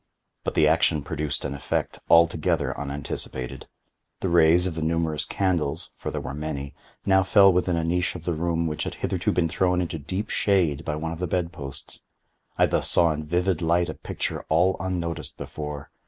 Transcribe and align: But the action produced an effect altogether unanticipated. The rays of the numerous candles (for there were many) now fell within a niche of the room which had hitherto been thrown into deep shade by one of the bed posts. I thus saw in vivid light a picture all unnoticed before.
But 0.43 0.55
the 0.55 0.67
action 0.67 1.03
produced 1.03 1.45
an 1.45 1.53
effect 1.53 1.99
altogether 2.09 2.75
unanticipated. 2.75 3.67
The 4.21 4.29
rays 4.29 4.65
of 4.65 4.73
the 4.73 4.81
numerous 4.81 5.25
candles 5.25 5.91
(for 5.95 6.09
there 6.09 6.19
were 6.19 6.33
many) 6.33 6.73
now 7.05 7.21
fell 7.21 7.53
within 7.53 7.75
a 7.75 7.83
niche 7.83 8.15
of 8.15 8.25
the 8.25 8.33
room 8.33 8.65
which 8.65 8.85
had 8.85 8.95
hitherto 8.95 9.31
been 9.31 9.47
thrown 9.47 9.79
into 9.79 9.99
deep 9.99 10.29
shade 10.31 10.83
by 10.83 10.95
one 10.95 11.11
of 11.11 11.19
the 11.19 11.27
bed 11.27 11.51
posts. 11.51 12.01
I 12.57 12.65
thus 12.65 12.89
saw 12.89 13.11
in 13.13 13.27
vivid 13.27 13.61
light 13.61 13.89
a 13.89 13.93
picture 13.93 14.43
all 14.49 14.75
unnoticed 14.79 15.37
before. 15.37 15.91